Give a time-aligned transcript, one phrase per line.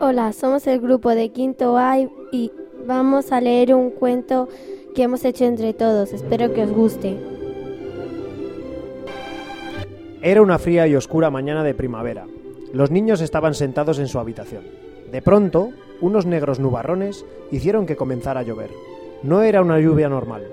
[0.00, 2.52] Hola, somos el grupo de Quinto A y
[2.86, 4.48] vamos a leer un cuento
[4.94, 6.12] que hemos hecho entre todos.
[6.12, 7.16] Espero que os guste.
[10.22, 12.26] Era una fría y oscura mañana de primavera.
[12.72, 14.62] Los niños estaban sentados en su habitación.
[15.10, 15.70] De pronto,
[16.00, 18.70] unos negros nubarrones hicieron que comenzara a llover.
[19.24, 20.46] No era una lluvia normal.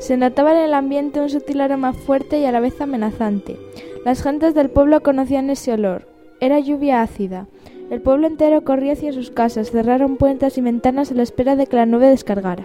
[0.00, 3.56] Se notaba en el ambiente un sutil aroma fuerte y a la vez amenazante.
[4.04, 6.06] Las gentes del pueblo conocían ese olor.
[6.40, 7.46] Era lluvia ácida.
[7.90, 11.66] El pueblo entero corría hacia sus casas, cerraron puertas y ventanas a la espera de
[11.66, 12.64] que la nube descargara.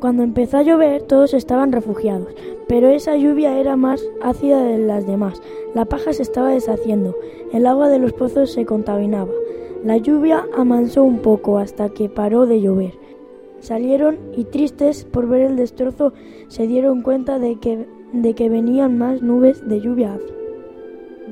[0.00, 2.26] Cuando empezó a llover todos estaban refugiados,
[2.66, 5.40] pero esa lluvia era más ácida de las demás.
[5.76, 7.14] La paja se estaba deshaciendo,
[7.52, 9.30] el agua de los pozos se contaminaba.
[9.84, 12.94] La lluvia amansó un poco hasta que paró de llover.
[13.60, 16.12] Salieron y tristes por ver el destrozo
[16.48, 20.41] se dieron cuenta de que, de que venían más nubes de lluvia ácida.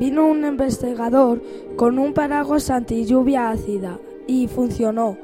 [0.00, 1.42] Vino un investigador
[1.76, 5.18] con un paraguas anti lluvia ácida y funcionó.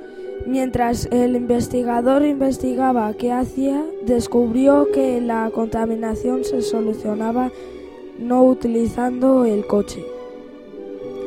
[0.47, 7.51] Mientras el investigador investigaba qué hacía, descubrió que la contaminación se solucionaba
[8.19, 10.05] no utilizando el coche.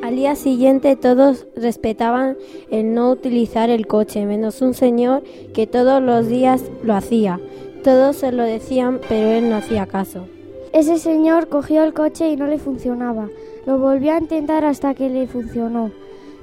[0.03, 2.37] Al día siguiente todos respetaban
[2.69, 5.23] el no utilizar el coche, menos un señor
[5.55, 7.39] que todos los días lo hacía.
[7.83, 10.27] Todos se lo decían, pero él no hacía caso.
[10.71, 13.29] Ese señor cogió el coche y no le funcionaba.
[13.65, 15.91] Lo volvió a intentar hasta que le funcionó.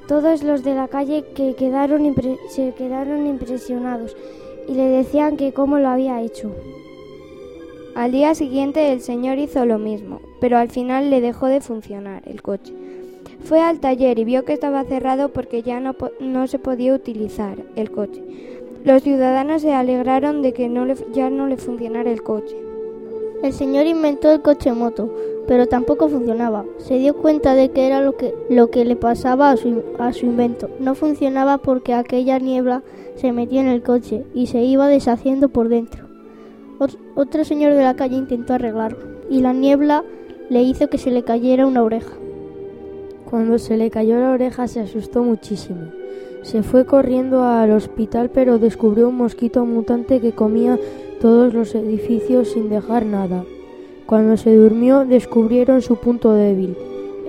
[0.07, 2.13] Todos los de la calle que quedaron
[2.49, 4.17] se quedaron impresionados
[4.67, 6.51] y le decían que cómo lo había hecho.
[7.95, 12.21] Al día siguiente el señor hizo lo mismo, pero al final le dejó de funcionar
[12.25, 12.73] el coche.
[13.45, 17.57] Fue al taller y vio que estaba cerrado porque ya no, no se podía utilizar
[17.77, 18.21] el coche.
[18.83, 20.69] Los ciudadanos se alegraron de que
[21.13, 22.66] ya no le funcionara el coche.
[23.43, 25.13] El señor inventó el coche moto,
[25.47, 26.65] pero tampoco funcionaba.
[26.77, 30.11] Se dio cuenta de que era lo que, lo que le pasaba a su, a
[30.11, 30.69] su invento.
[30.79, 32.81] No funcionaba porque aquella niebla
[33.15, 36.05] se metía en el coche y se iba deshaciendo por dentro.
[37.15, 40.03] otro señor de la calle intentó arreglarlo y la niebla
[40.49, 42.15] le hizo que se le cayera una oreja.
[43.29, 45.91] Cuando se le cayó la oreja se asustó muchísimo.
[46.43, 50.79] Se fue corriendo al hospital pero descubrió un mosquito mutante que comía
[51.19, 53.43] todos los edificios sin dejar nada.
[54.05, 56.77] Cuando se durmió descubrieron su punto débil.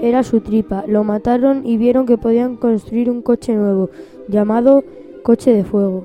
[0.01, 0.85] Era su tripa.
[0.87, 3.91] Lo mataron y vieron que podían construir un coche nuevo,
[4.29, 4.85] llamado
[5.23, 6.05] coche de fuego.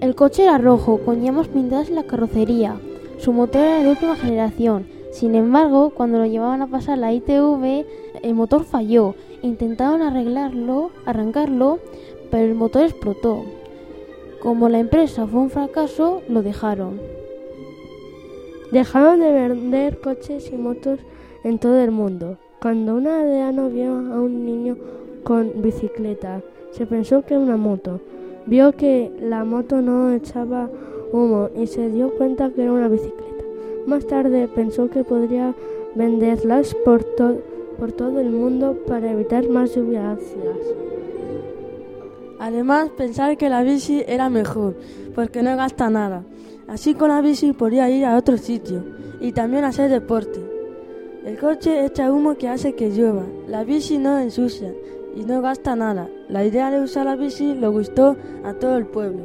[0.00, 2.76] El coche era rojo, con llamas pintadas en la carrocería.
[3.18, 4.86] Su motor era de última generación.
[5.12, 7.84] Sin embargo, cuando lo llevaban a pasar la ITV,
[8.22, 9.14] el motor falló.
[9.42, 11.78] Intentaron arreglarlo, arrancarlo,
[12.30, 13.44] pero el motor explotó.
[14.44, 17.00] Como la empresa fue un fracaso, lo dejaron.
[18.70, 21.00] Dejaron de vender coches y motos
[21.44, 22.36] en todo el mundo.
[22.60, 24.76] Cuando un aldeano vio a un niño
[25.22, 28.02] con bicicleta, se pensó que era una moto.
[28.44, 30.68] Vio que la moto no echaba
[31.10, 33.44] humo y se dio cuenta que era una bicicleta.
[33.86, 35.54] Más tarde pensó que podría
[35.94, 37.02] venderlas por,
[37.78, 40.18] por todo el mundo para evitar más lluvias
[42.38, 44.76] Además, pensar que la bici era mejor,
[45.14, 46.24] porque no gasta nada.
[46.66, 48.84] Así con la bici podía ir a otro sitio
[49.20, 50.40] y también hacer deporte.
[51.24, 53.24] El coche echa humo que hace que llueva.
[53.48, 54.72] La bici no ensucia
[55.14, 56.08] y no gasta nada.
[56.28, 59.22] La idea de usar la bici le gustó a todo el pueblo.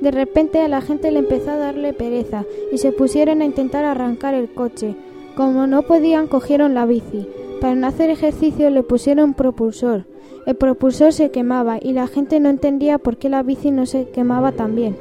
[0.00, 3.84] De repente a la gente le empezó a darle pereza y se pusieron a intentar
[3.84, 4.96] arrancar el coche.
[5.36, 7.28] Como no podían, cogieron la bici.
[7.60, 10.06] Para no hacer ejercicio le pusieron propulsor.
[10.50, 14.08] El propulsor se quemaba y la gente no entendía por qué la bici no se
[14.08, 14.96] quemaba también.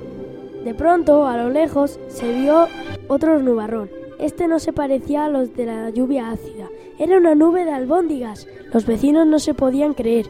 [0.63, 2.67] De pronto, a lo lejos, se vio
[3.07, 3.89] otro nubarrón.
[4.19, 6.69] Este no se parecía a los de la lluvia ácida.
[6.99, 8.47] Era una nube de albóndigas.
[8.71, 10.27] Los vecinos no se podían creer.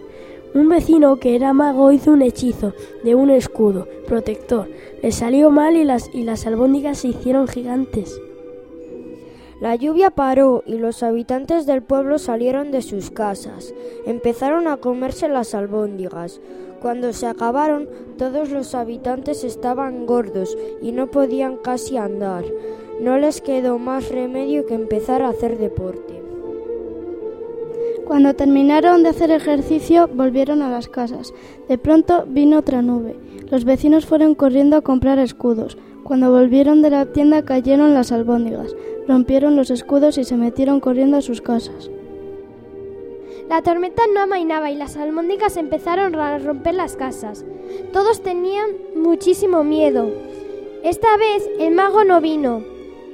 [0.53, 4.69] Un vecino que era mago hizo un hechizo de un escudo protector.
[5.03, 8.21] Le salió mal y las, y las albóndigas se hicieron gigantes.
[9.61, 13.73] La lluvia paró y los habitantes del pueblo salieron de sus casas.
[14.05, 16.39] Empezaron a comerse las albóndigas.
[16.81, 22.45] Cuando se acabaron, todos los habitantes estaban gordos y no podían casi andar.
[23.01, 26.23] No les quedó más remedio que empezar a hacer deporte.
[28.05, 31.33] Cuando terminaron de hacer ejercicio, volvieron a las casas.
[31.67, 33.17] De pronto vino otra nube.
[33.51, 35.77] Los vecinos fueron corriendo a comprar escudos.
[36.03, 38.75] Cuando volvieron de la tienda cayeron las albóndigas,
[39.09, 41.89] rompieron los escudos y se metieron corriendo a sus casas.
[43.49, 47.43] La tormenta no amainaba y las albóndigas empezaron a romper las casas.
[47.91, 50.11] Todos tenían muchísimo miedo.
[50.83, 52.63] Esta vez el mago no vino.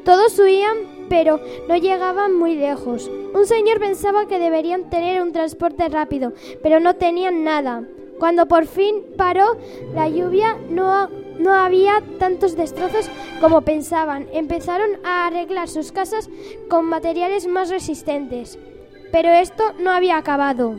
[0.03, 1.39] Todos huían pero
[1.69, 3.09] no llegaban muy lejos.
[3.33, 7.83] Un señor pensaba que deberían tener un transporte rápido, pero no tenían nada.
[8.19, 9.57] Cuando por fin paró
[9.93, 11.09] la lluvia, no,
[11.39, 13.09] no había tantos destrozos
[13.39, 14.27] como pensaban.
[14.33, 16.29] Empezaron a arreglar sus casas
[16.69, 18.57] con materiales más resistentes.
[19.11, 20.75] Pero esto no había acabado.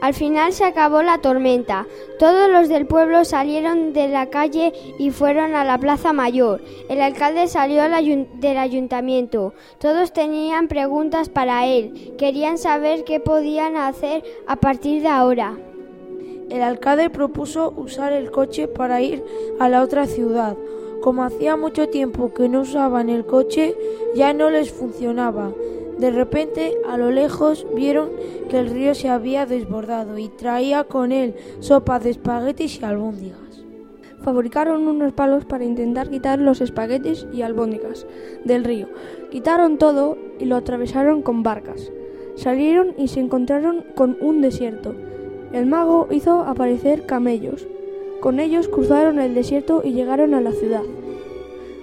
[0.00, 1.86] Al final se acabó la tormenta.
[2.20, 6.62] Todos los del pueblo salieron de la calle y fueron a la plaza mayor.
[6.88, 9.54] El alcalde salió del ayuntamiento.
[9.78, 12.14] Todos tenían preguntas para él.
[12.16, 15.56] Querían saber qué podían hacer a partir de ahora.
[16.50, 19.22] El alcalde propuso usar el coche para ir
[19.58, 20.56] a la otra ciudad.
[21.02, 23.76] Como hacía mucho tiempo que no usaban el coche,
[24.14, 25.52] ya no les funcionaba.
[25.98, 28.10] De repente, a lo lejos, vieron
[28.48, 33.64] que el río se había desbordado y traía con él sopa de espaguetis y albóndigas.
[34.22, 38.06] Fabricaron unos palos para intentar quitar los espaguetis y albóndigas
[38.44, 38.88] del río.
[39.30, 41.92] Quitaron todo y lo atravesaron con barcas.
[42.36, 44.94] Salieron y se encontraron con un desierto.
[45.52, 47.66] El mago hizo aparecer camellos.
[48.20, 50.82] Con ellos cruzaron el desierto y llegaron a la ciudad.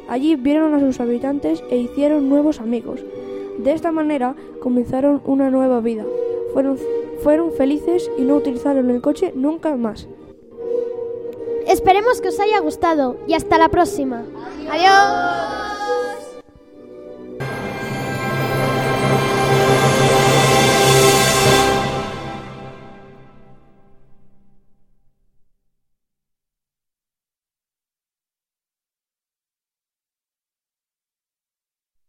[0.08, 3.04] Allí vieron a sus habitantes e hicieron nuevos amigos.
[3.58, 6.06] De esta manera comenzaron una nueva vida.
[6.54, 10.08] Fueron, felices y no utilizaron el coche nunca más.
[11.68, 14.24] Esperemos que os haya gustado y hasta la próxima.
[14.70, 15.75] Adiós.